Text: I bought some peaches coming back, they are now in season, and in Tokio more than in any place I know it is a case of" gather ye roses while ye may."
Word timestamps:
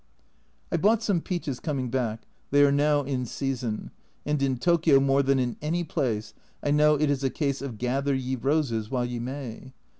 I 0.71 0.77
bought 0.77 1.03
some 1.03 1.21
peaches 1.21 1.59
coming 1.59 1.89
back, 1.91 2.23
they 2.49 2.65
are 2.65 2.71
now 2.71 3.01
in 3.01 3.23
season, 3.27 3.91
and 4.25 4.41
in 4.41 4.57
Tokio 4.57 4.99
more 4.99 5.21
than 5.21 5.37
in 5.37 5.57
any 5.61 5.83
place 5.83 6.33
I 6.63 6.71
know 6.71 6.95
it 6.95 7.11
is 7.11 7.23
a 7.23 7.29
case 7.29 7.61
of" 7.61 7.77
gather 7.77 8.15
ye 8.15 8.35
roses 8.35 8.89
while 8.89 9.05
ye 9.05 9.19
may." 9.19 9.73